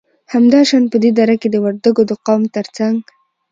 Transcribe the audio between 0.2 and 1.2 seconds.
همدا شان په دې